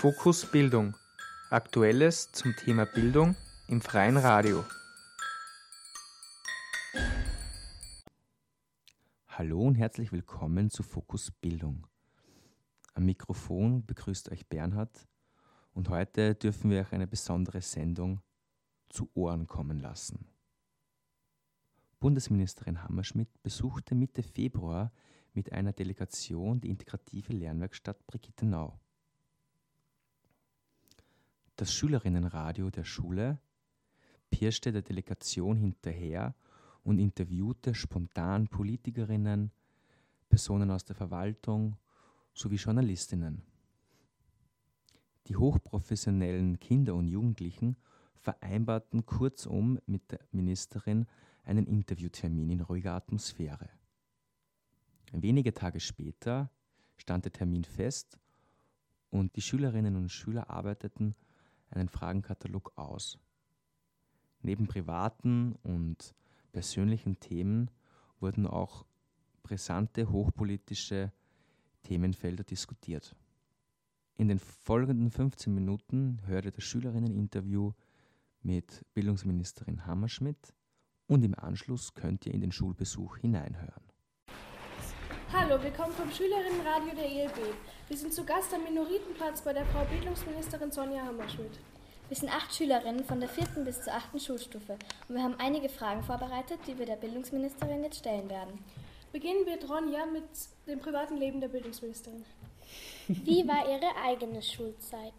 [0.00, 0.96] Fokus Bildung.
[1.50, 3.36] Aktuelles zum Thema Bildung
[3.68, 4.64] im freien Radio.
[9.28, 11.86] Hallo und herzlich willkommen zu Fokus Bildung.
[12.94, 15.06] Am Mikrofon begrüßt euch Bernhard
[15.74, 18.22] und heute dürfen wir euch eine besondere Sendung
[18.88, 20.26] zu Ohren kommen lassen.
[21.98, 24.92] Bundesministerin Hammerschmidt besuchte Mitte Februar
[25.34, 28.80] mit einer Delegation die integrative Lernwerkstatt Brigittenau.
[31.60, 33.38] Das Schülerinnenradio der Schule
[34.30, 36.34] pirschte der Delegation hinterher
[36.84, 39.50] und interviewte spontan Politikerinnen,
[40.30, 41.76] Personen aus der Verwaltung
[42.32, 43.42] sowie Journalistinnen.
[45.26, 47.76] Die hochprofessionellen Kinder und Jugendlichen
[48.14, 51.04] vereinbarten kurzum mit der Ministerin
[51.44, 53.68] einen Interviewtermin in ruhiger Atmosphäre.
[55.12, 56.50] Wenige Tage später
[56.96, 58.18] stand der Termin fest
[59.10, 61.14] und die Schülerinnen und Schüler arbeiteten
[61.70, 63.18] einen Fragenkatalog aus.
[64.42, 66.14] Neben privaten und
[66.52, 67.70] persönlichen Themen
[68.20, 68.84] wurden auch
[69.42, 71.12] brisante hochpolitische
[71.82, 73.16] Themenfelder diskutiert.
[74.16, 77.72] In den folgenden 15 Minuten hörte das Schülerinneninterview
[78.42, 80.54] mit Bildungsministerin Hammerschmidt
[81.06, 83.89] und im Anschluss könnt ihr in den Schulbesuch hineinhören.
[85.32, 87.54] Hallo, wir kommen vom Schülerinnenradio der ELB.
[87.86, 91.52] Wir sind zu Gast am Minoritenplatz bei der Frau Bildungsministerin Sonja Hammerschmidt.
[92.08, 94.76] Wir sind acht Schülerinnen von der vierten bis zur achten Schulstufe
[95.08, 98.58] und wir haben einige Fragen vorbereitet, die wir der Bildungsministerin jetzt stellen werden.
[99.12, 100.24] Beginnen wir, Ronja, mit
[100.66, 102.24] dem privaten Leben der Bildungsministerin.
[103.06, 105.12] Wie war Ihre eigene Schulzeit?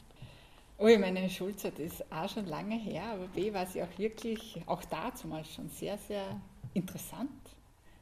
[0.77, 4.83] Ui, meine Schulzeit ist auch schon lange her, aber B war sie auch wirklich, auch
[4.83, 6.41] dazu mal schon sehr, sehr
[6.73, 7.31] interessant,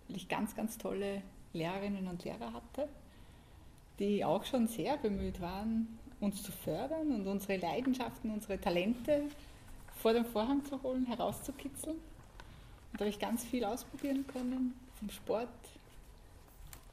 [0.08, 1.22] weil ich ganz, ganz tolle
[1.54, 2.88] Lehrerinnen und Lehrer hatte,
[4.00, 9.24] die auch schon sehr bemüht waren, uns zu fördern und unsere Leidenschaften, unsere Talente
[9.96, 11.96] vor den Vorhang zu holen, herauszukitzeln.
[11.96, 15.50] Und da habe ich ganz viel ausprobieren können, vom Sport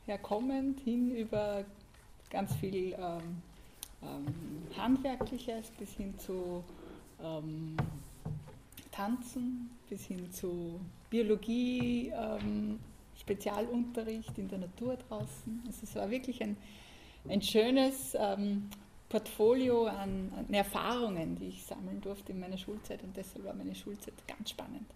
[0.07, 1.65] herkommend hin über
[2.31, 3.43] ganz viel ähm,
[4.03, 4.27] ähm,
[4.77, 6.63] Handwerkliches bis hin zu
[7.23, 7.77] ähm,
[8.93, 10.81] Tanzen, bis hin zu
[11.11, 12.79] Biologie, ähm,
[13.27, 15.63] Spezialunterricht in der Natur draußen.
[15.67, 16.57] Also es war wirklich ein,
[17.29, 18.71] ein schönes ähm,
[19.09, 23.75] Portfolio an, an, Erfahrungen, die ich sammeln durfte in meiner Schulzeit und deshalb war meine
[23.75, 24.87] Schulzeit ganz spannend.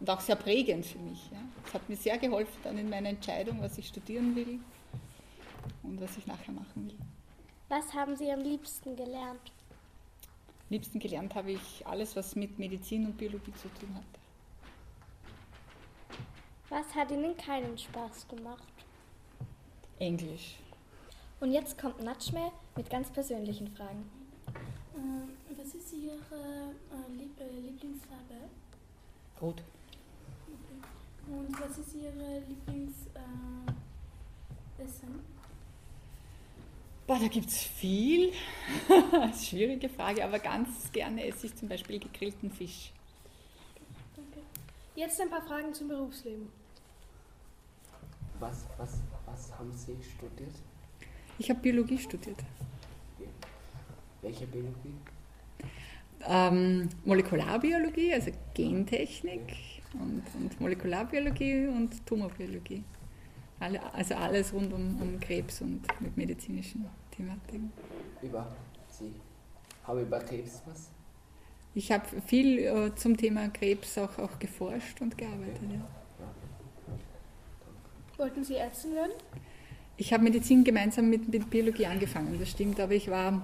[0.00, 1.30] Und auch sehr prägend für mich.
[1.32, 1.38] Ja.
[1.66, 4.58] Es hat mir sehr geholfen dann in meiner Entscheidung, was ich studieren will
[5.82, 6.96] und was ich nachher machen will.
[7.68, 9.40] Was haben Sie am liebsten gelernt?
[10.68, 14.19] Am liebsten gelernt habe ich alles, was mit Medizin und Biologie zu tun hat.
[16.70, 18.62] Was hat Ihnen keinen Spaß gemacht?
[19.98, 20.54] Englisch.
[21.40, 24.08] Und jetzt kommt Natschme mit ganz persönlichen Fragen.
[24.96, 28.36] Ähm, was ist Ihre äh, Lieb äh, Lieblingsfarbe?
[29.42, 29.62] Rot.
[30.46, 31.34] Okay.
[31.36, 32.94] Und was ist Ihre Lieblingsessen?
[34.78, 35.30] Äh,
[37.08, 38.32] Boah, da gibt es viel.
[39.42, 42.92] Schwierige Frage, aber ganz gerne esse ich zum Beispiel gegrillten Fisch.
[44.14, 44.38] Danke.
[44.94, 46.59] Jetzt ein paar Fragen zum Berufsleben.
[48.40, 50.54] Was, was, was haben Sie studiert?
[51.38, 52.38] Ich habe Biologie studiert.
[54.22, 54.94] Welche Biologie?
[56.26, 59.54] Ähm, Molekularbiologie, also Gentechnik
[59.94, 62.82] und, und Molekularbiologie und Tumorbiologie.
[63.58, 67.72] Alle, also alles rund um, um Krebs und mit medizinischen Thematiken.
[68.22, 68.54] Über
[68.88, 69.12] Sie
[69.86, 70.90] haben über Krebs was?
[71.74, 75.62] Ich habe viel äh, zum Thema Krebs auch, auch geforscht und gearbeitet.
[75.72, 75.99] Ja.
[78.20, 79.12] Wollten Sie Ärztin werden?
[79.96, 83.40] Ich habe Medizin gemeinsam mit, mit, Biologie angefangen, das stimmt, aber ich war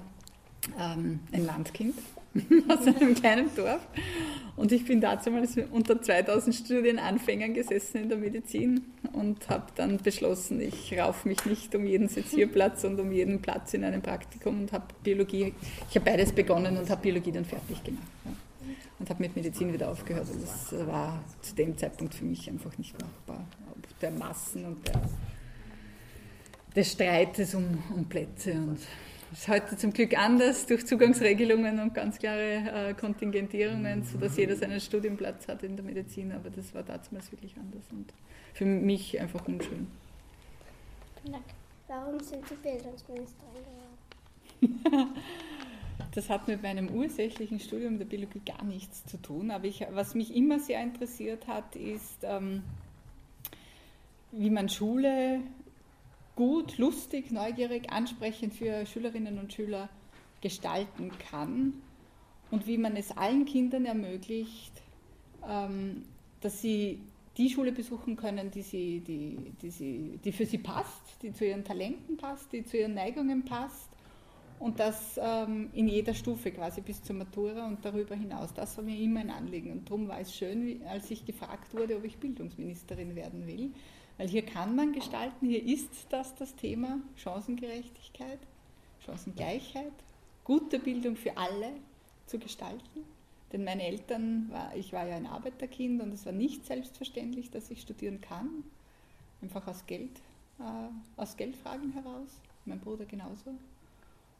[0.78, 1.94] ähm, ein Landkind
[2.68, 3.80] aus einem kleinen Dorf
[4.54, 8.84] und ich bin damals unter 2000 Studienanfängern gesessen in der Medizin
[9.14, 13.72] und habe dann beschlossen, ich raufe mich nicht um jeden Sezierplatz und um jeden Platz
[13.72, 15.54] in einem Praktikum und habe Biologie,
[15.88, 18.06] ich habe beides begonnen und habe Biologie dann fertig gemacht.
[18.26, 18.32] Ja.
[18.98, 20.26] Und habe mit Medizin wieder aufgehört.
[20.30, 23.25] Und das war zu dem Zeitpunkt für mich einfach nicht machbar.
[24.00, 25.00] Der Massen und der,
[26.74, 28.78] des Streites um, um Plätze und
[29.30, 34.54] das ist heute zum Glück anders durch Zugangsregelungen und ganz klare äh, Kontingentierungen, sodass jeder
[34.54, 36.30] seinen Studienplatz hat in der Medizin.
[36.30, 38.12] Aber das war damals wirklich anders und
[38.54, 39.88] für mich einfach unschön.
[41.88, 43.52] Warum sind Sie Bildungsministerin
[44.60, 45.14] geworden?
[46.14, 49.50] das hat mit meinem ursächlichen Studium der Biologie gar nichts zu tun.
[49.50, 52.62] Aber ich, was mich immer sehr interessiert hat, ist, ähm,
[54.36, 55.40] wie man Schule
[56.34, 59.88] gut, lustig, neugierig, ansprechend für Schülerinnen und Schüler
[60.40, 61.74] gestalten kann
[62.50, 64.72] und wie man es allen Kindern ermöglicht,
[65.48, 66.02] ähm,
[66.40, 67.00] dass sie
[67.36, 71.44] die Schule besuchen können, die, sie, die, die, sie, die für sie passt, die zu
[71.46, 73.90] ihren Talenten passt, die zu ihren Neigungen passt.
[74.58, 78.54] Und das ähm, in jeder Stufe quasi bis zur Matura und darüber hinaus.
[78.54, 79.70] Das war mir immer ein Anliegen.
[79.70, 83.70] Und darum war es schön, als ich gefragt wurde, ob ich Bildungsministerin werden will.
[84.18, 88.38] Weil hier kann man gestalten, hier ist das das Thema Chancengerechtigkeit,
[89.04, 89.92] Chancengleichheit,
[90.44, 91.72] gute Bildung für alle
[92.26, 93.04] zu gestalten.
[93.52, 97.70] Denn meine Eltern, war, ich war ja ein Arbeiterkind und es war nicht selbstverständlich, dass
[97.70, 98.64] ich studieren kann.
[99.42, 100.18] Einfach aus Geld,
[100.58, 102.28] äh, aus Geldfragen heraus.
[102.64, 103.54] Mein Bruder genauso.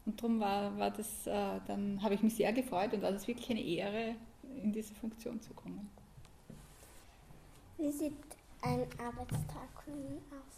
[0.05, 3.27] Und darum war, war das, äh, dann habe ich mich sehr gefreut und war das
[3.27, 4.15] wirklich eine Ehre,
[4.61, 5.89] in diese Funktion zu kommen.
[7.77, 8.13] Wie sieht
[8.61, 9.69] ein Arbeitstag
[10.31, 10.57] aus?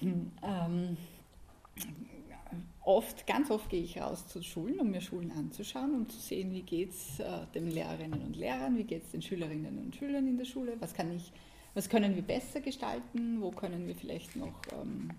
[0.00, 0.96] Hm, ähm,
[2.84, 6.52] oft, ganz oft gehe ich raus zu Schulen, um mir Schulen anzuschauen, um zu sehen,
[6.52, 10.26] wie geht es äh, den Lehrerinnen und Lehrern, wie geht es den Schülerinnen und Schülern
[10.26, 11.32] in der Schule, was, kann ich,
[11.74, 15.10] was können wir besser gestalten, wo können wir vielleicht noch ähm,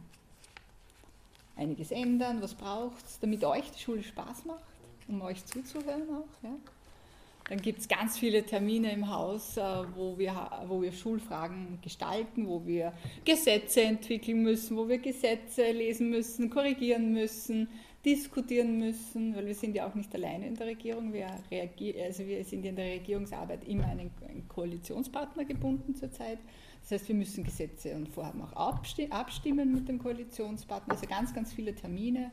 [1.56, 4.63] einiges ändern, was braucht es, damit euch die Schule Spaß macht,
[5.07, 6.44] um euch zuzuhören auch.
[6.44, 6.56] Ja?
[7.50, 9.62] Dann gibt es ganz viele Termine im Haus, äh,
[9.96, 12.94] wo wir, wo wir Schulfragen gestalten, wo wir
[13.25, 17.68] Gesetze entwickeln müssen, wo wir Gesetze lesen müssen, korrigieren müssen,
[18.06, 21.12] diskutieren müssen, weil wir sind ja auch nicht alleine in der Regierung.
[21.12, 26.38] Wir, also wir sind in der Regierungsarbeit immer einen, einen Koalitionspartner gebunden zurzeit.
[26.81, 28.54] Das heißt, wir müssen Gesetze und Vorhaben auch
[29.10, 32.31] abstimmen mit dem Koalitionspartner, also ganz, ganz viele Termine.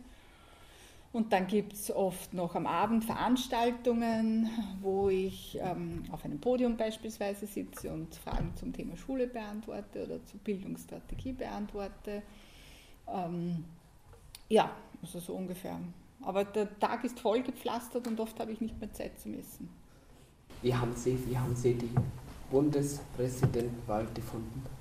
[1.12, 4.50] Und dann gibt es oft noch am Abend Veranstaltungen,
[4.82, 10.24] wo ich ähm, auf einem Podium beispielsweise sitze und Fragen zum Thema Schule beantworte oder
[10.26, 12.22] zur Bildungsstrategie beantworte.
[13.08, 13.64] Ähm,
[14.48, 14.70] ja,
[15.00, 15.78] also so ungefähr.
[16.22, 19.68] Aber der Tag ist voll gepflastert und oft habe ich nicht mehr Zeit zum Essen.
[20.62, 21.90] Wie haben Sie, wie haben Sie die
[22.50, 24.75] Bundespräsidentenwahl gefunden?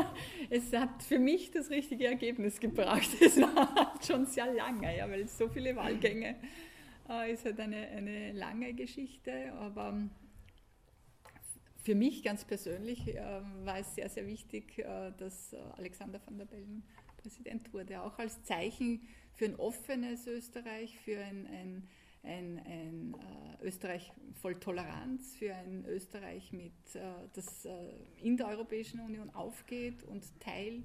[0.50, 3.08] es hat für mich das richtige Ergebnis gebracht.
[3.20, 6.36] Es war schon sehr lange, ja, weil so viele Wahlgänge
[7.08, 9.52] äh, ist halt eine, eine lange Geschichte.
[9.54, 10.08] Aber
[11.82, 16.46] für mich ganz persönlich äh, war es sehr, sehr wichtig, äh, dass Alexander van der
[16.46, 16.82] Bellen
[17.16, 21.88] Präsident wurde, auch als Zeichen für ein offenes Österreich, für ein, ein
[22.22, 23.14] ein, ein
[23.60, 27.00] äh, Österreich voll Toleranz, für ein Österreich, mit, äh,
[27.32, 27.72] das äh,
[28.20, 30.84] in der Europäischen Union aufgeht und Teil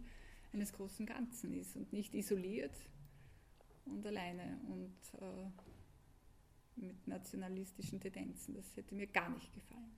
[0.54, 2.76] eines großen Ganzen ist und nicht isoliert
[3.86, 5.50] und alleine und äh,
[6.76, 8.56] mit nationalistischen Tendenzen.
[8.56, 9.92] Das hätte mir gar nicht gefallen.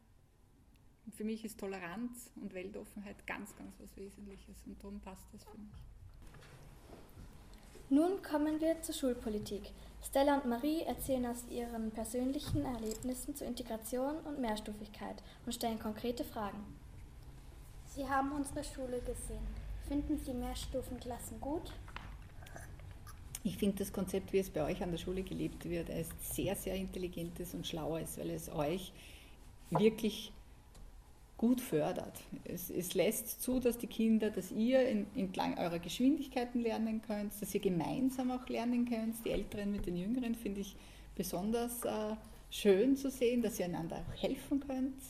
[1.06, 5.44] Und für mich ist Toleranz und Weltoffenheit ganz, ganz was Wesentliches und darum passt das
[5.44, 5.83] für mich.
[7.89, 9.71] Nun kommen wir zur Schulpolitik.
[10.01, 16.23] Stella und Marie erzählen aus ihren persönlichen Erlebnissen zur Integration und Mehrstufigkeit und stellen konkrete
[16.23, 16.63] Fragen.
[17.95, 19.45] Sie haben unsere Schule gesehen.
[19.87, 21.73] Finden Sie Mehrstufenklassen gut?
[23.43, 26.55] Ich finde das Konzept, wie es bei euch an der Schule gelebt wird, ein sehr,
[26.55, 28.91] sehr intelligentes und schlaues, weil es euch
[29.69, 30.31] wirklich
[31.39, 32.21] gut fördert.
[32.44, 37.31] Es, es, lässt zu, dass die Kinder, dass ihr in, entlang eurer Geschwindigkeiten lernen könnt,
[37.42, 39.16] dass ihr gemeinsam auch lernen könnt.
[39.23, 40.75] Die Älteren mit den Jüngeren finde ich
[41.16, 42.16] besonders äh,
[42.52, 45.02] schön zu sehen, dass ihr einander helfen könnt.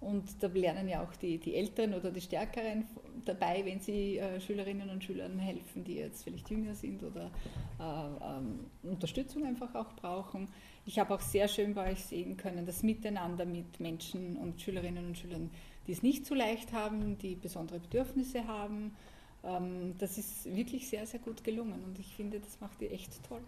[0.00, 2.84] Und da lernen ja auch die, die Älteren oder die Stärkeren
[3.26, 7.30] dabei, wenn sie äh, Schülerinnen und Schülern helfen, die jetzt vielleicht jünger sind oder
[7.78, 10.48] äh, ähm, Unterstützung einfach auch brauchen.
[10.86, 15.06] Ich habe auch sehr schön bei euch sehen können, das Miteinander mit Menschen und Schülerinnen
[15.06, 15.50] und Schülern,
[15.90, 18.96] die es nicht so leicht haben, die besondere Bedürfnisse haben.
[19.42, 23.10] Ähm, das ist wirklich sehr, sehr gut gelungen und ich finde, das macht ihr echt
[23.28, 23.40] toll.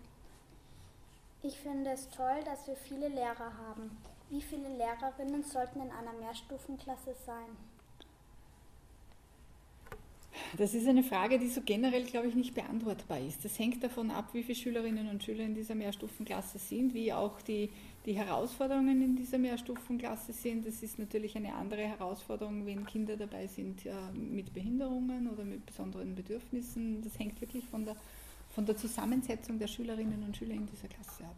[1.44, 3.96] Ich finde es toll, dass wir viele Lehrer haben.
[4.28, 7.56] Wie viele Lehrerinnen sollten in einer Mehrstufenklasse sein?
[10.56, 13.44] Das ist eine Frage, die so generell, glaube ich, nicht beantwortbar ist.
[13.44, 17.40] Das hängt davon ab, wie viele Schülerinnen und Schüler in dieser Mehrstufenklasse sind, wie auch
[17.42, 17.70] die,
[18.06, 20.66] die Herausforderungen in dieser Mehrstufenklasse sind.
[20.66, 25.64] Das ist natürlich eine andere Herausforderung, wenn Kinder dabei sind ja, mit Behinderungen oder mit
[25.66, 27.02] besonderen Bedürfnissen.
[27.02, 27.96] Das hängt wirklich von der,
[28.50, 31.36] von der Zusammensetzung der Schülerinnen und Schüler in dieser Klasse ab.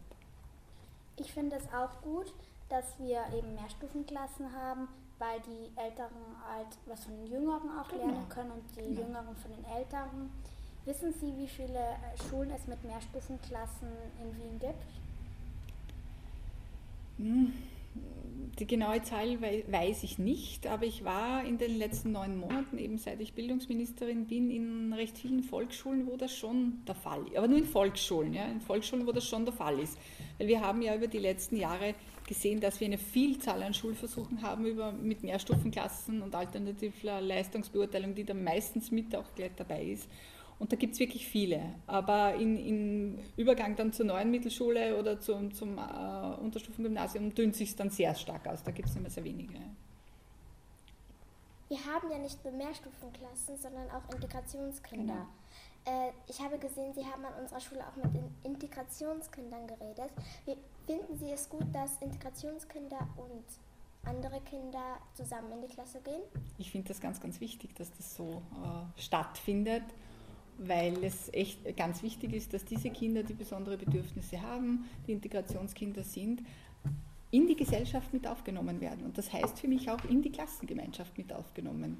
[1.17, 2.33] Ich finde es auch gut,
[2.69, 4.87] dass wir eben Mehrstufenklassen haben,
[5.19, 8.05] weil die Älteren halt was von den Jüngeren auch genau.
[8.05, 9.01] lernen können und die ja.
[9.01, 10.29] Jüngeren von den Älteren.
[10.85, 13.87] Wissen Sie, wie viele äh, Schulen es mit Mehrstufenklassen
[14.21, 14.85] in Wien gibt?
[17.17, 17.53] Hm,
[18.59, 22.97] die genaue Zahl weiß ich nicht, aber ich war in den letzten neun Monaten, eben
[22.97, 27.37] seit ich Bildungsministerin bin, in recht vielen Volksschulen, wo das schon der Fall ist.
[27.37, 29.97] Aber nur in Volksschulen, ja, in Volksschulen, wo das schon der Fall ist.
[30.37, 31.95] Weil wir haben ja über die letzten Jahre
[32.27, 38.23] gesehen, dass wir eine Vielzahl an Schulversuchen haben über, mit Mehrstufenklassen und alternativer Leistungsbeurteilung, die
[38.23, 40.09] da meistens mit auch gleich dabei ist.
[40.57, 41.61] Und da gibt es wirklich viele.
[41.85, 47.89] Aber im Übergang dann zur neuen Mittelschule oder zum, zum äh, Unterstufengymnasium dünnt sich dann
[47.89, 48.63] sehr stark aus.
[48.63, 49.59] Da gibt es immer sehr wenige.
[51.67, 55.13] Wir haben ja nicht nur Mehrstufenklassen, sondern auch Integrationskinder.
[55.13, 55.27] Genau.
[55.85, 60.11] Äh, ich habe gesehen, Sie haben an unserer Schule auch mit Integrationskindern geredet.
[60.45, 63.43] Wie, finden Sie es gut, dass Integrationskinder und
[64.03, 66.21] andere Kinder zusammen in die Klasse gehen?
[66.57, 69.83] Ich finde das ganz, ganz wichtig, dass das so äh, stattfindet
[70.57, 76.03] weil es echt ganz wichtig ist, dass diese Kinder, die besondere Bedürfnisse haben, die Integrationskinder
[76.03, 76.41] sind,
[77.31, 79.03] in die Gesellschaft mit aufgenommen werden.
[79.03, 81.99] Und das heißt für mich auch in die Klassengemeinschaft mit aufgenommen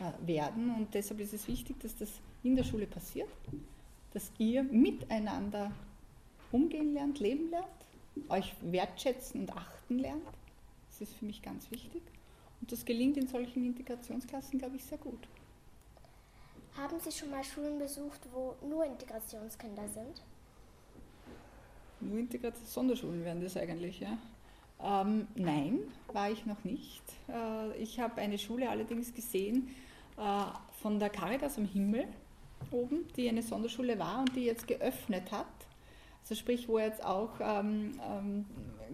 [0.00, 0.74] äh, werden.
[0.74, 2.10] Und deshalb ist es wichtig, dass das
[2.44, 3.28] in der Schule passiert,
[4.12, 5.72] dass ihr miteinander
[6.52, 7.66] umgehen lernt, leben lernt,
[8.28, 10.22] euch wertschätzen und achten lernt.
[10.90, 12.02] Das ist für mich ganz wichtig.
[12.60, 15.18] Und das gelingt in solchen Integrationsklassen, glaube ich, sehr gut.
[16.76, 20.22] Haben Sie schon mal Schulen besucht, wo nur Integrationskinder sind?
[22.00, 24.18] Nur Integrations Sonderschulen wären das eigentlich, ja.
[24.82, 25.78] Ähm, nein,
[26.12, 27.02] war ich noch nicht.
[27.28, 29.74] Äh, ich habe eine Schule allerdings gesehen
[30.16, 30.44] äh,
[30.82, 32.06] von der Caritas am Himmel
[32.70, 35.46] oben, die eine Sonderschule war und die jetzt geöffnet hat.
[36.22, 38.46] Also sprich, wo jetzt auch ähm, ähm,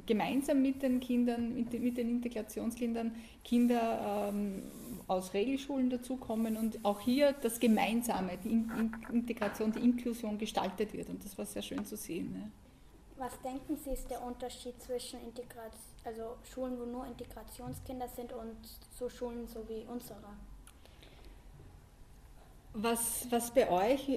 [0.05, 4.65] gemeinsam mit den Kindern, mit mit den Integrationskindern Kinder ähm,
[5.07, 8.65] aus Regelschulen dazukommen und auch hier das Gemeinsame, die
[9.12, 11.09] Integration, die Inklusion gestaltet wird.
[11.09, 12.33] Und das war sehr schön zu sehen.
[12.33, 12.50] Ne?
[13.17, 18.57] Was denken Sie ist der Unterschied zwischen Integration, also Schulen, wo nur Integrationskinder sind und
[18.99, 20.17] so Schulen so wie unsere?
[22.73, 24.09] Was, was bei euch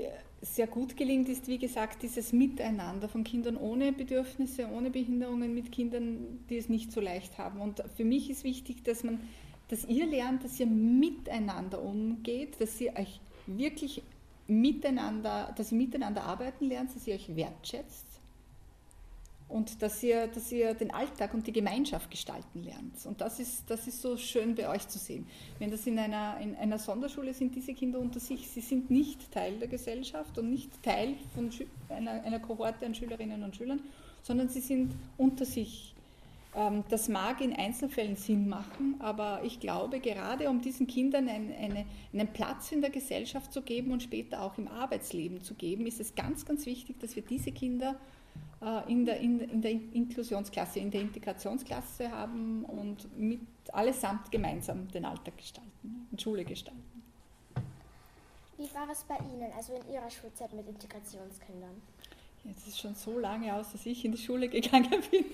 [0.42, 5.72] sehr gut gelingt, ist, wie gesagt, dieses Miteinander von Kindern ohne Bedürfnisse, ohne Behinderungen mit
[5.72, 7.62] Kindern, die es nicht so leicht haben.
[7.62, 9.20] Und für mich ist wichtig, dass man
[9.70, 14.04] dass ihr lernt, dass ihr miteinander umgeht, dass ihr euch wirklich
[14.48, 18.13] miteinander, dass ihr miteinander arbeiten lernt, dass ihr euch wertschätzt
[19.48, 23.06] und dass ihr, dass ihr den Alltag und die Gemeinschaft gestalten lernt.
[23.06, 25.28] Und das ist, das ist so schön bei euch zu sehen.
[25.60, 29.32] Wenn das in einer, in einer Sonderschule sind, diese Kinder unter sich, sie sind nicht
[29.32, 31.52] Teil der Gesellschaft und nicht Teil von
[31.90, 33.82] einer, einer Kohorte an Schülerinnen und Schülern,
[34.22, 35.94] sondern sie sind unter sich
[36.90, 41.86] das mag in Einzelfällen Sinn machen, aber ich glaube, gerade um diesen Kindern eine, eine,
[42.14, 46.00] einen Platz in der Gesellschaft zu geben und später auch im Arbeitsleben zu geben, ist
[46.00, 47.96] es ganz, ganz wichtig, dass wir diese Kinder
[48.62, 53.42] äh, in der, in, in der Inklusionsklasse, in der Integrationsklasse haben und mit
[53.72, 57.04] allesamt gemeinsam den Alltag gestalten und Schule gestalten.
[58.58, 61.82] Wie war es bei Ihnen, also in Ihrer Schulzeit mit Integrationskindern?
[62.46, 65.26] Jetzt ist schon so lange aus, dass ich in die Schule gegangen bin.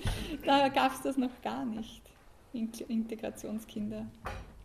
[0.44, 2.02] Da gab es das noch gar nicht.
[2.52, 4.06] Integrationskinder.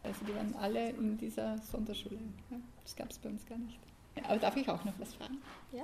[0.04, 2.18] Also die waren alle in dieser Sonderschule.
[2.84, 3.80] das gab es bei uns gar nicht.
[4.24, 5.38] aber darf ich auch noch was fragen?
[5.72, 5.84] Ja.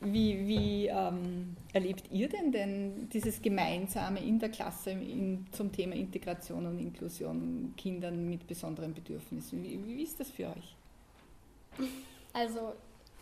[0.00, 5.94] Wie, wie ähm, erlebt ihr denn denn dieses Gemeinsame in der Klasse in, zum Thema
[5.94, 9.62] Integration und Inklusion Kindern mit besonderen Bedürfnissen?
[9.62, 10.76] Wie, wie ist das für euch?
[12.32, 12.74] Also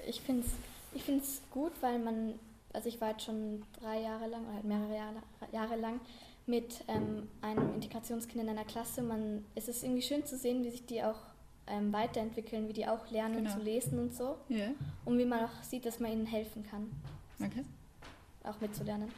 [0.08, 0.52] ich finde es
[0.94, 2.38] ich finde es gut, weil man,
[2.72, 5.22] also ich war jetzt schon drei Jahre lang oder halt mehrere Jahre,
[5.52, 6.00] Jahre lang
[6.46, 9.02] mit ähm, einem Integrationskind in einer Klasse.
[9.02, 11.18] Man, es ist irgendwie schön zu sehen, wie sich die auch
[11.66, 13.54] ähm, weiterentwickeln, wie die auch lernen genau.
[13.54, 14.36] zu lesen und so.
[14.50, 14.72] Yeah.
[15.04, 16.90] Und wie man auch sieht, dass man ihnen helfen kann.
[17.40, 17.64] Okay.
[18.44, 19.08] Auch mitzulernen.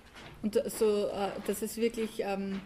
[0.42, 2.60] Und so, äh, dass es wirklich ähm,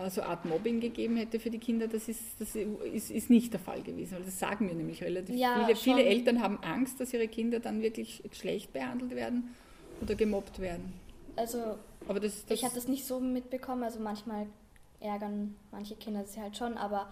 [0.00, 3.52] äh, so Art Mobbing gegeben hätte für die Kinder, das ist, das ist, ist nicht
[3.52, 4.16] der Fall gewesen.
[4.16, 5.76] Weil das sagen mir nämlich relativ ja, viele.
[5.76, 9.54] Viele Eltern haben Angst, dass ihre Kinder dann wirklich schlecht behandelt werden
[10.00, 10.92] oder gemobbt werden.
[11.36, 13.82] Also aber das, das ich habe das nicht so mitbekommen.
[13.84, 14.46] Also manchmal
[15.00, 17.10] ärgern manche Kinder sich halt schon, aber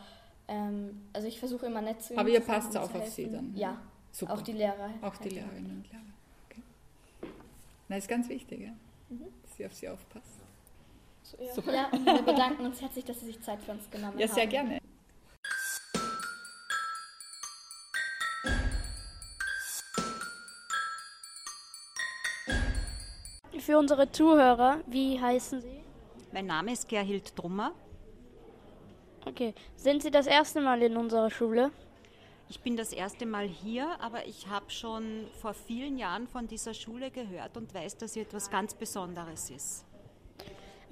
[0.48, 3.56] ähm, also ich versuche immer nett zu Aber ihr passt auf auf sie dann?
[3.56, 3.80] Ja,
[4.12, 4.34] Super.
[4.34, 4.90] auch die Lehrer.
[5.02, 6.02] Auch die Lehrerinnen und Lehrer.
[6.48, 6.62] Okay.
[7.88, 8.72] Das ist ganz wichtig, ja?
[9.08, 9.24] Mhm.
[9.42, 10.39] dass sie auf sie aufpassen.
[11.22, 11.36] So,
[11.66, 11.72] ja.
[11.72, 14.20] ja, und wir bedanken uns herzlich, dass Sie sich Zeit für uns genommen haben.
[14.20, 14.78] Ja, sehr gerne.
[23.58, 25.82] Für unsere Zuhörer, wie heißen Sie?
[26.32, 27.72] Mein Name ist Gerhild Drummer.
[29.26, 29.54] Okay.
[29.76, 31.70] Sind Sie das erste Mal in unserer Schule?
[32.48, 36.74] Ich bin das erste Mal hier, aber ich habe schon vor vielen Jahren von dieser
[36.74, 39.84] Schule gehört und weiß, dass sie etwas ganz Besonderes ist.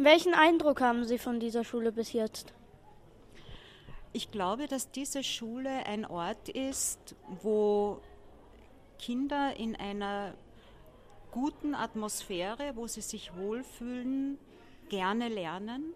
[0.01, 2.55] Welchen Eindruck haben Sie von dieser Schule bis jetzt?
[4.13, 8.01] Ich glaube, dass diese Schule ein Ort ist, wo
[9.01, 10.35] Kinder in einer
[11.33, 14.39] guten Atmosphäre, wo sie sich wohlfühlen,
[14.89, 15.93] gerne lernen,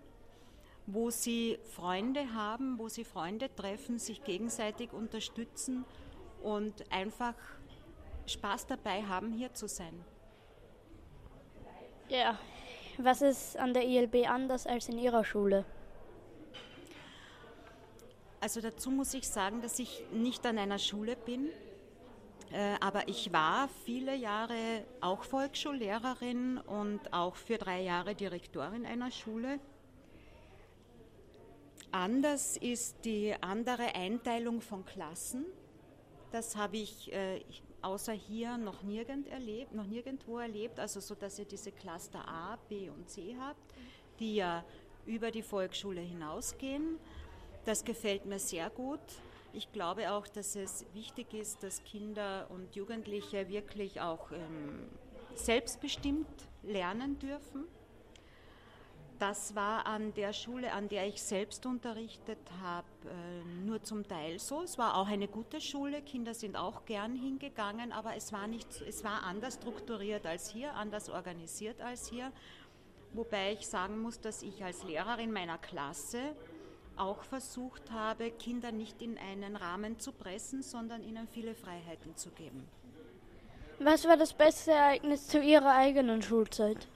[0.87, 5.85] wo sie Freunde haben, wo sie Freunde treffen, sich gegenseitig unterstützen
[6.42, 7.35] und einfach
[8.26, 10.04] Spaß dabei haben, hier zu sein.
[12.09, 12.37] Ja,
[12.99, 15.65] was ist an der ILB anders als in Ihrer Schule?
[18.41, 21.49] Also dazu muss ich sagen, dass ich nicht an einer Schule bin,
[22.53, 29.11] äh, aber ich war viele Jahre auch Volksschullehrerin und auch für drei Jahre Direktorin einer
[29.11, 29.59] Schule.
[31.93, 35.47] Anders ist die andere Einteilung von Klassen.
[36.31, 37.45] Das habe ich äh,
[37.83, 42.57] außer hier noch, nirgend erlebt, noch nirgendwo erlebt, also so, dass ihr diese Cluster A,
[42.69, 43.75] B und C habt,
[44.19, 44.65] die ja
[45.07, 46.99] über die Volksschule hinausgehen.
[47.65, 49.01] Das gefällt mir sehr gut.
[49.53, 54.89] Ich glaube auch, dass es wichtig ist, dass Kinder und Jugendliche wirklich auch ähm,
[55.35, 56.27] selbstbestimmt
[56.62, 57.67] lernen dürfen.
[59.23, 64.41] Das war an der Schule, an der ich selbst unterrichtet habe, äh, nur zum Teil
[64.41, 64.62] so.
[64.62, 68.67] Es war auch eine gute Schule, Kinder sind auch gern hingegangen, aber es war, nicht,
[68.81, 72.33] es war anders strukturiert als hier, anders organisiert als hier.
[73.12, 76.35] Wobei ich sagen muss, dass ich als Lehrerin meiner Klasse
[76.97, 82.31] auch versucht habe, Kinder nicht in einen Rahmen zu pressen, sondern ihnen viele Freiheiten zu
[82.31, 82.67] geben.
[83.79, 86.88] Was war das beste Ereignis zu Ihrer eigenen Schulzeit?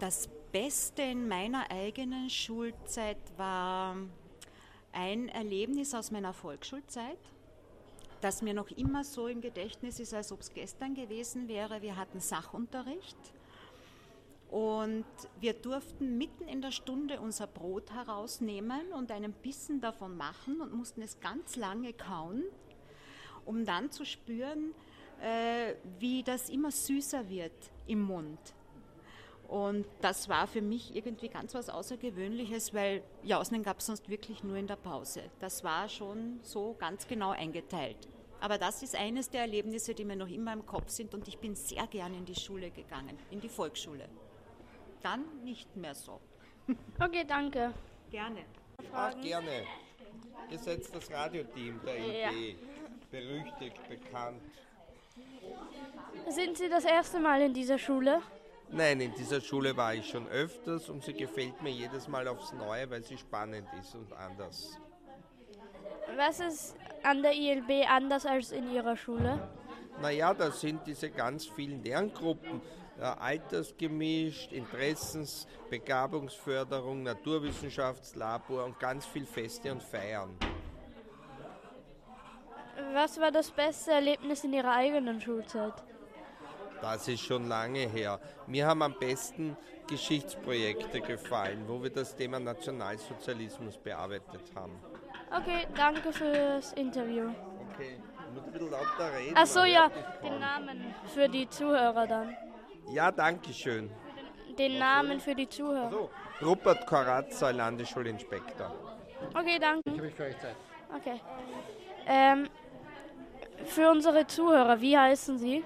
[0.00, 3.96] Das Beste in meiner eigenen Schulzeit war
[4.92, 7.18] ein Erlebnis aus meiner Volksschulzeit,
[8.20, 11.80] das mir noch immer so im Gedächtnis ist, als ob es gestern gewesen wäre.
[11.80, 13.16] Wir hatten Sachunterricht
[14.50, 15.04] und
[15.40, 20.74] wir durften mitten in der Stunde unser Brot herausnehmen und einen Bissen davon machen und
[20.74, 22.42] mussten es ganz lange kauen,
[23.44, 24.74] um dann zu spüren,
[25.20, 28.40] äh, wie das immer süßer wird im Mund.
[29.48, 34.42] Und das war für mich irgendwie ganz was Außergewöhnliches, weil Jausen gab es sonst wirklich
[34.42, 35.22] nur in der Pause.
[35.38, 37.96] Das war schon so ganz genau eingeteilt.
[38.40, 41.38] Aber das ist eines der Erlebnisse, die mir noch immer im Kopf sind und ich
[41.38, 44.08] bin sehr gern in die Schule gegangen, in die Volksschule.
[45.02, 46.20] Dann nicht mehr so.
[46.98, 47.72] Okay, danke.
[48.10, 48.44] Gerne.
[48.92, 49.64] Ach, gerne.
[50.50, 52.50] Ihr seid das Radioteam der IB.
[52.50, 52.56] Ja.
[53.10, 54.40] Berüchtigt, bekannt.
[56.28, 58.20] Sind Sie das erste Mal in dieser Schule?
[58.76, 62.52] Nein, in dieser Schule war ich schon öfters und sie gefällt mir jedes Mal aufs
[62.52, 64.76] Neue, weil sie spannend ist und anders.
[66.16, 69.48] Was ist an der ILB anders als in Ihrer Schule?
[70.02, 72.60] Naja, da sind diese ganz vielen Lerngruppen,
[72.98, 80.36] äh, altersgemischt, Interessens-, Begabungsförderung, Naturwissenschaftslabor und ganz viel Feste und Feiern.
[82.92, 85.74] Was war das beste Erlebnis in Ihrer eigenen Schulzeit?
[86.84, 88.20] Das ist schon lange her.
[88.46, 89.56] Mir haben am besten
[89.88, 94.78] Geschichtsprojekte gefallen, wo wir das Thema Nationalsozialismus bearbeitet haben.
[95.34, 97.30] Okay, danke fürs Interview.
[97.72, 99.34] Okay, ich muss ein bisschen lauter reden.
[99.34, 99.90] Ach so, man ja,
[100.22, 102.36] den Namen für die Zuhörer dann.
[102.92, 103.90] Ja, danke schön.
[104.58, 105.90] Den Namen für die Zuhörer.
[105.90, 106.10] So,
[106.42, 108.70] Rupert Koratzer, Landesschulinspektor.
[109.34, 109.80] Okay, danke.
[109.86, 110.56] Ich habe für euch Zeit.
[110.94, 111.18] Okay.
[112.06, 112.46] Ähm,
[113.64, 115.64] für unsere Zuhörer, wie heißen Sie?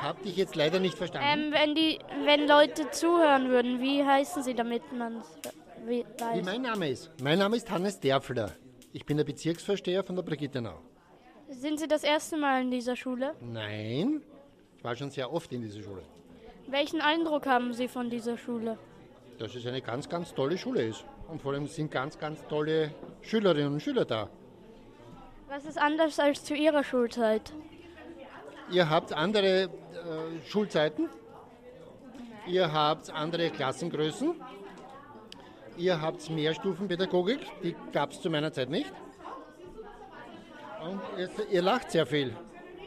[0.00, 1.26] Ich habe dich jetzt leider nicht verstanden.
[1.28, 5.26] Ähm, wenn, die, wenn Leute zuhören würden, wie heißen Sie, damit man es
[5.86, 6.44] Wie weiß?
[6.44, 7.10] mein Name ist?
[7.20, 8.52] Mein Name ist Hannes Derfler.
[8.92, 10.78] Ich bin der Bezirksvorsteher von der Brigittenau.
[11.48, 13.34] Sind Sie das erste Mal in dieser Schule?
[13.40, 14.22] Nein,
[14.76, 16.02] ich war schon sehr oft in dieser Schule.
[16.68, 18.78] Welchen Eindruck haben Sie von dieser Schule?
[19.40, 21.04] Dass es eine ganz, ganz tolle Schule ist.
[21.28, 24.30] Und vor allem sind ganz, ganz tolle Schülerinnen und Schüler da.
[25.48, 27.52] Was ist anders als zu Ihrer Schulzeit?
[28.70, 29.68] Ihr habt andere äh,
[30.46, 31.08] Schulzeiten.
[32.46, 34.34] Ihr habt andere Klassengrößen.
[35.76, 38.92] Ihr habt Mehrstufenpädagogik, die gab es zu meiner Zeit nicht.
[40.82, 42.36] Und ihr, ihr lacht sehr viel.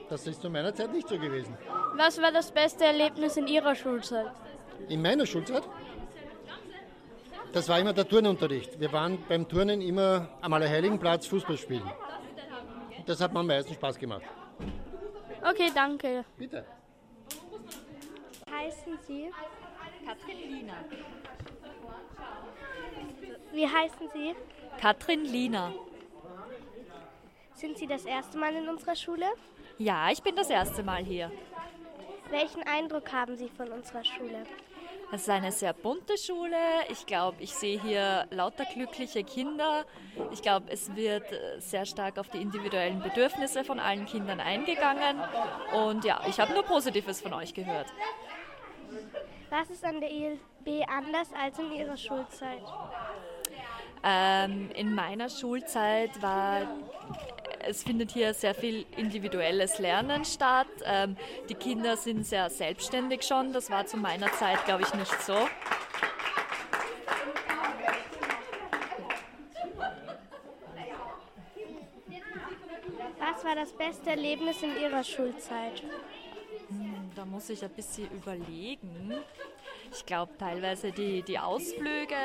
[0.09, 1.57] Das ist zu meiner Zeit nicht so gewesen.
[1.95, 4.27] Was war das beste Erlebnis in Ihrer Schulzeit?
[4.89, 5.63] In meiner Schulzeit?
[7.53, 8.79] Das war immer der Turnunterricht.
[8.79, 11.89] Wir waren beim Turnen immer am Allerheiligenplatz Fußball spielen.
[13.05, 14.23] Das hat mir am meisten Spaß gemacht.
[15.43, 16.23] Okay, danke.
[16.37, 16.65] Bitte.
[18.49, 19.31] Heißen Sie?
[20.05, 20.73] Katrin Lina.
[23.51, 24.35] Wie heißen Sie?
[24.79, 25.73] Katrin Lina.
[27.53, 29.25] Sind Sie das erste Mal in unserer Schule?
[29.77, 31.31] Ja, ich bin das erste Mal hier.
[32.29, 34.45] Welchen Eindruck haben Sie von unserer Schule?
[35.13, 36.55] Es ist eine sehr bunte Schule.
[36.89, 39.85] Ich glaube, ich sehe hier lauter glückliche Kinder.
[40.31, 45.19] Ich glaube, es wird äh, sehr stark auf die individuellen Bedürfnisse von allen Kindern eingegangen.
[45.73, 47.87] Und ja, ich habe nur Positives von euch gehört.
[49.49, 52.63] Was ist an der ILB anders als in Ihrer Schulzeit?
[54.03, 56.61] Ähm, in meiner Schulzeit war
[57.67, 60.67] es findet hier sehr viel individuelles Lernen statt.
[60.85, 61.15] Ähm,
[61.49, 63.53] die Kinder sind sehr selbstständig schon.
[63.53, 65.35] Das war zu meiner Zeit, glaube ich, nicht so.
[73.19, 75.81] Was war das beste Erlebnis in Ihrer Schulzeit?
[76.67, 79.13] Hm, da muss ich ein bisschen überlegen.
[79.93, 82.15] Ich glaube teilweise die, die Ausflüge,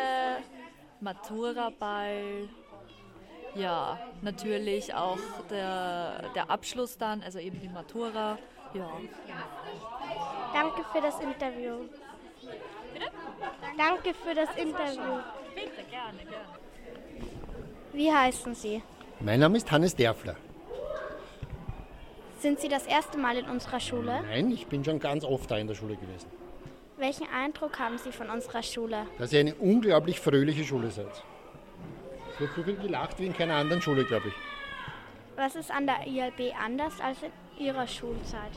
[1.01, 2.49] Maturaball,
[3.57, 5.19] ja, natürlich auch
[5.51, 8.38] der, der Abschluss dann, also eben die Matura.
[8.75, 8.90] Ja.
[10.53, 11.79] Danke für das Interview.
[12.92, 13.07] Bitte?
[13.77, 15.21] Danke für das Interview.
[15.55, 16.57] Bitte, gerne, gerne.
[17.92, 18.83] Wie heißen Sie?
[19.21, 20.37] Mein Name ist Hannes Derfler.
[22.38, 24.23] Sind Sie das erste Mal in unserer Schule?
[24.29, 26.29] Nein, ich bin schon ganz oft da in der Schule gewesen.
[26.99, 29.07] Welchen Eindruck haben Sie von unserer Schule?
[29.19, 31.23] Dass ihr eine unglaublich fröhliche Schule seid.
[32.37, 34.35] Es wird so viel gelacht wie in keiner anderen Schule, glaube ich.
[35.37, 38.53] Was ist an der ILB anders als in Ihrer Schulzeit?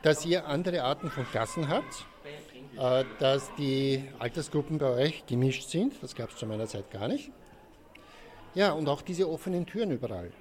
[0.00, 2.06] Dass ihr andere Arten von Klassen habt,
[2.78, 7.06] äh, dass die Altersgruppen bei euch gemischt sind, das gab es zu meiner Zeit gar
[7.06, 7.30] nicht.
[8.54, 10.32] Ja, und auch diese offenen Türen überall.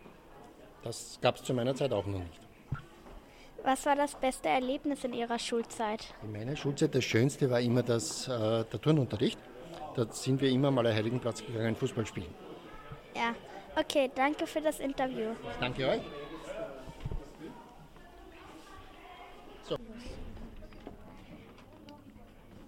[0.84, 2.40] Das gab es zu meiner Zeit auch noch nicht.
[3.64, 6.14] Was war das beste Erlebnis in Ihrer Schulzeit?
[6.24, 9.38] In meiner Schulzeit das Schönste war immer das, äh, der Turnunterricht.
[9.98, 12.32] Da sind wir immer mal am Heiligenplatz gegangen, Fußball spielen.
[13.16, 13.34] Ja,
[13.76, 15.32] okay, danke für das Interview.
[15.32, 16.02] Ich danke euch.
[19.64, 19.76] So.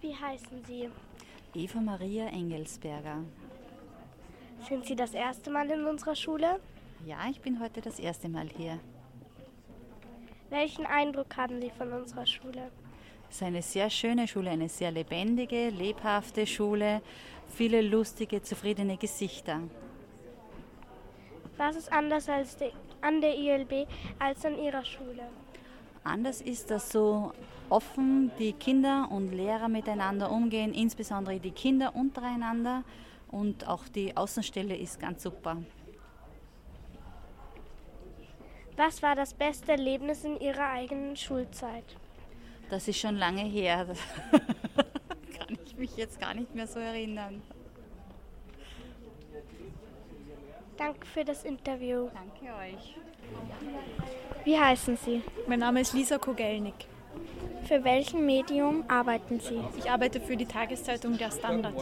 [0.01, 0.89] Wie heißen Sie?
[1.53, 3.23] Eva Maria Engelsberger.
[4.67, 6.59] Sind Sie das erste Mal in unserer Schule?
[7.05, 8.79] Ja, ich bin heute das erste Mal hier.
[10.49, 12.71] Welchen Eindruck haben Sie von unserer Schule?
[13.29, 17.01] Es ist eine sehr schöne Schule, eine sehr lebendige, lebhafte Schule,
[17.47, 19.59] viele lustige, zufriedene Gesichter.
[21.57, 23.87] Was ist anders als die, an der ILB
[24.17, 25.23] als an Ihrer Schule?
[26.03, 27.33] Anders ist, dass so
[27.69, 32.83] offen die Kinder und Lehrer miteinander umgehen, insbesondere die Kinder untereinander
[33.29, 35.57] und auch die Außenstelle ist ganz super.
[38.75, 41.98] Was war das beste Erlebnis in Ihrer eigenen Schulzeit?
[42.69, 43.87] Das ist schon lange her.
[44.31, 47.41] Das kann ich mich jetzt gar nicht mehr so erinnern.
[50.77, 52.09] Danke für das Interview.
[52.13, 52.95] Danke euch.
[54.43, 55.21] Wie heißen Sie?
[55.47, 56.85] Mein Name ist Lisa Kogelnik.
[57.65, 59.59] Für welchen Medium arbeiten Sie?
[59.77, 61.75] Ich arbeite für die Tageszeitung Der Standard.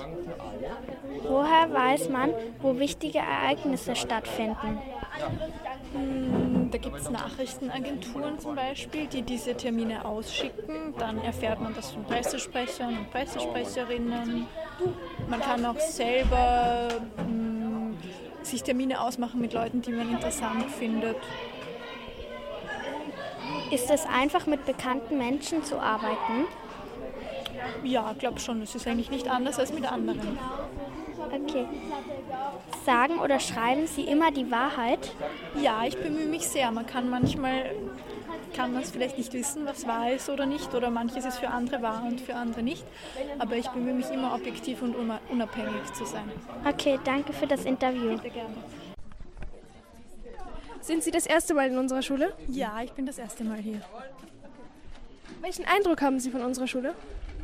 [1.23, 4.79] Woher weiß man, wo wichtige Ereignisse stattfinden?
[5.93, 10.93] Hm, Da gibt es Nachrichtenagenturen zum Beispiel, die diese Termine ausschicken.
[10.97, 14.47] Dann erfährt man das von Pressesprechern und Pressesprecherinnen.
[15.29, 17.97] Man kann auch selber hm,
[18.43, 21.17] sich Termine ausmachen mit Leuten, die man interessant findet.
[23.71, 26.47] Ist es einfach mit bekannten Menschen zu arbeiten?
[27.83, 28.61] Ja, ich glaube schon.
[28.61, 30.37] Es ist eigentlich nicht anders als mit anderen.
[31.31, 31.65] Okay.
[32.87, 35.11] Sagen oder schreiben Sie immer die Wahrheit?
[35.61, 36.71] Ja, ich bemühe mich sehr.
[36.71, 37.75] Man kann manchmal
[38.55, 41.49] kann man es vielleicht nicht wissen, was wahr ist oder nicht, oder manches ist für
[41.49, 42.85] andere wahr und für andere nicht.
[43.39, 46.31] Aber ich bemühe mich immer objektiv und una- unabhängig zu sein.
[46.65, 48.11] Okay, danke für das Interview.
[48.11, 48.55] Bitte gerne.
[50.79, 52.31] Sind Sie das erste Mal in unserer Schule?
[52.47, 53.81] Ja, ich bin das erste Mal hier.
[55.41, 56.95] Welchen Eindruck haben Sie von unserer Schule?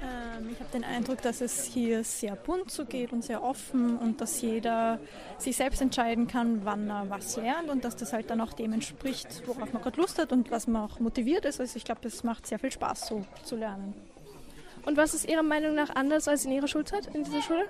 [0.04, 4.20] Ähm, ich habe den Eindruck, dass es hier sehr bunt zugeht und sehr offen und
[4.20, 5.00] dass jeder
[5.38, 8.74] sich selbst entscheiden kann, wann er was lernt und dass das halt dann auch dem
[8.74, 11.60] entspricht, worauf man gerade Lust hat und was man auch motiviert ist.
[11.60, 13.94] Also ich glaube, es macht sehr viel Spaß, so zu lernen.
[14.86, 17.66] Und was ist Ihrer Meinung nach anders als in Ihrer Schulzeit in dieser Schule?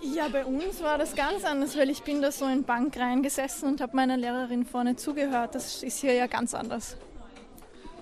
[0.00, 3.68] Ja, bei uns war das ganz anders, weil ich bin da so in Bank reingesessen
[3.68, 5.54] und habe meiner Lehrerin vorne zugehört.
[5.54, 6.96] Das ist hier ja ganz anders.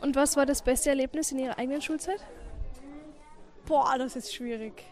[0.02, 2.20] Und was war das beste Erlebnis in Ihrer eigenen Schulzeit?
[3.66, 4.84] Boah, das ist schwierig.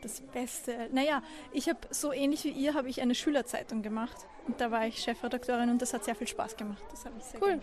[0.00, 0.88] Das Beste.
[0.92, 4.16] Naja, ich habe so ähnlich wie ihr habe ich eine Schülerzeitung gemacht
[4.48, 6.82] und da war ich Chefredakteurin und das hat sehr viel Spaß gemacht.
[6.90, 7.60] Das habe ich sehr Cool.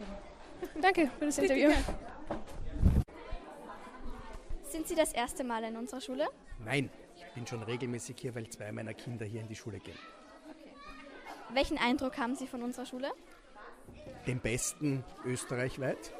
[0.81, 1.71] Danke für das Interview.
[4.63, 6.27] Sind Sie das erste Mal in unserer Schule?
[6.63, 9.97] Nein, ich bin schon regelmäßig hier, weil zwei meiner Kinder hier in die Schule gehen.
[11.53, 13.11] Welchen Eindruck haben Sie von unserer Schule?
[14.27, 16.13] Den besten österreichweit.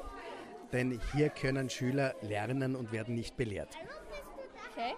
[0.72, 3.76] Denn hier können Schüler lernen und werden nicht belehrt.
[4.72, 4.94] Okay.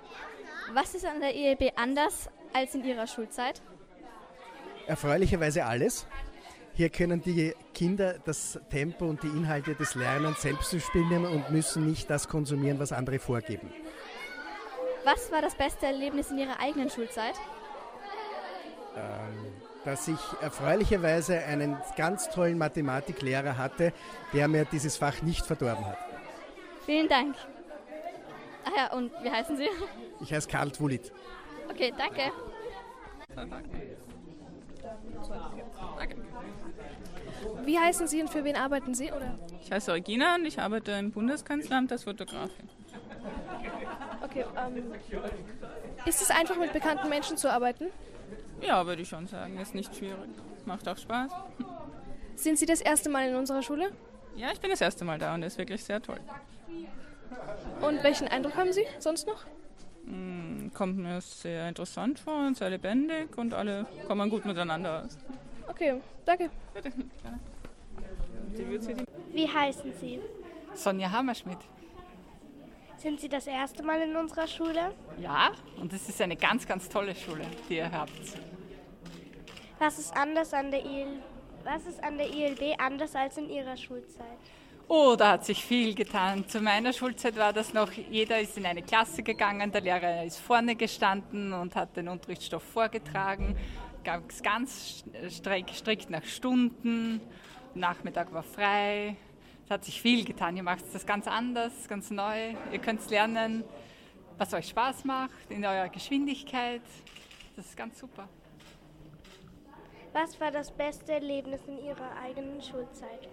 [0.73, 3.61] Was ist an der ELB anders als in Ihrer Schulzeit?
[4.87, 6.07] Erfreulicherweise alles.
[6.75, 11.87] Hier können die Kinder das Tempo und die Inhalte des Lernens selbst spielen und müssen
[11.87, 13.71] nicht das konsumieren, was andere vorgeben.
[15.05, 17.35] Was war das beste Erlebnis in Ihrer eigenen Schulzeit?
[18.97, 19.53] Ähm,
[19.85, 23.92] dass ich erfreulicherweise einen ganz tollen Mathematiklehrer hatte,
[24.33, 25.99] der mir dieses Fach nicht verdorben hat.
[26.87, 27.37] Vielen Dank.
[28.64, 29.68] Ach ja, und wie heißen Sie?
[30.21, 31.12] Ich heiße Karl Twulit.
[31.68, 32.33] Okay, danke.
[37.64, 39.11] Wie heißen Sie und für wen arbeiten Sie?
[39.11, 39.38] Oder?
[39.62, 42.68] Ich heiße Regina und ich arbeite im Bundeskanzleramt als Fotografin.
[44.23, 44.92] Okay, ähm,
[46.07, 47.87] ist es einfach mit bekannten Menschen zu arbeiten?
[48.66, 49.59] Ja, würde ich schon sagen.
[49.59, 50.31] Ist nicht schwierig.
[50.64, 51.31] Macht auch Spaß.
[52.37, 53.90] Sind Sie das erste Mal in unserer Schule?
[54.37, 56.20] Ja, ich bin das erste Mal da und ist wirklich sehr toll.
[57.81, 59.44] Und welchen Eindruck haben Sie sonst noch?
[60.05, 65.18] Mm, Kommt mir sehr interessant vor und sehr lebendig und alle kommen gut miteinander aus.
[65.68, 66.51] Okay, danke.
[66.75, 66.92] Bitte.
[69.33, 70.20] Wie heißen Sie?
[70.75, 71.59] Sonja Hammerschmidt.
[73.03, 74.95] Sind Sie das erste Mal in unserer Schule?
[75.19, 78.12] Ja, und es ist eine ganz, ganz tolle Schule, die ihr habt.
[79.81, 81.21] Was ist anders an der IL
[81.65, 84.38] Was ist an der ILB anders als in Ihrer Schulzeit?
[84.87, 86.47] Oh, da hat sich viel getan.
[86.47, 90.38] Zu meiner Schulzeit war das noch, jeder ist in eine Klasse gegangen, der Lehrer ist
[90.38, 93.57] vorne gestanden und hat den Unterrichtsstoff vorgetragen.
[94.05, 97.21] Gab es ganz strikt, strikt nach Stunden.
[97.75, 99.17] Nachmittag war frei.
[99.64, 100.57] Es hat sich viel getan.
[100.57, 102.55] Ihr macht das ganz anders, ganz neu.
[102.72, 103.64] Ihr könnt lernen,
[104.38, 106.83] was euch Spaß macht, in eurer Geschwindigkeit.
[107.57, 108.29] Das ist ganz super.
[110.12, 113.29] Was war das beste Erlebnis in Ihrer eigenen Schulzeit?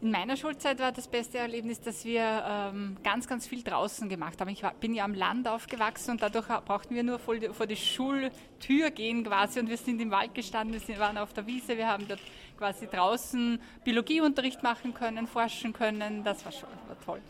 [0.00, 4.38] In meiner Schulzeit war das beste Erlebnis, dass wir ähm, ganz, ganz viel draußen gemacht
[4.40, 4.50] haben.
[4.50, 7.66] Ich war, bin ja am Land aufgewachsen und dadurch brauchten wir nur vor die, vor
[7.66, 11.46] die, Schultür gehen quasi und wir sind im Wald gestanden, wir sind, waren auf der
[11.46, 12.20] Wiese, wir haben dort
[12.64, 16.24] quasi draußen Biologieunterricht machen können, forschen können.
[16.24, 17.20] Das war schon war toll.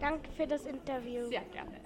[0.00, 1.28] Danke für das Interview.
[1.28, 1.82] Sehr gerne.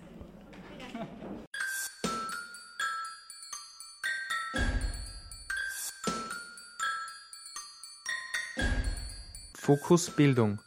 [9.54, 10.60] Fokus Bildung.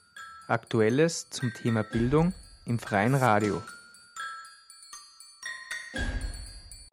[0.50, 2.34] Aktuelles zum Thema Bildung
[2.66, 3.62] im freien Radio.